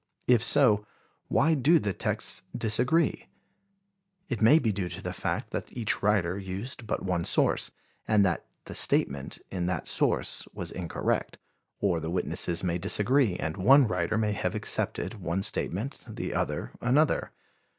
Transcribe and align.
If 0.27 0.43
so, 0.43 0.83
why 1.27 1.53
do 1.53 1.77
the 1.77 1.93
texts 1.93 2.41
disagree? 2.57 3.27
It 4.29 4.41
may 4.41 4.57
be 4.57 4.71
due 4.71 4.89
to 4.89 4.99
the 4.99 5.13
fact 5.13 5.51
that 5.51 5.71
each 5.77 6.01
writer 6.01 6.39
used 6.39 6.87
but 6.87 7.03
one 7.05 7.23
source, 7.23 7.69
and 8.07 8.25
that 8.25 8.47
the 8.65 8.73
statement 8.73 9.37
in 9.51 9.67
that 9.67 9.87
source 9.87 10.47
was 10.55 10.71
incorrect, 10.71 11.37
or 11.79 11.99
the 11.99 12.09
witnesses 12.09 12.63
may 12.63 12.79
disagree 12.79 13.35
and 13.35 13.57
one 13.57 13.87
writer 13.87 14.17
may 14.17 14.31
have 14.31 14.55
accepted 14.55 15.21
one 15.21 15.43
statement, 15.43 16.03
the 16.09 16.33
other 16.33 16.71
another. 16.81 17.29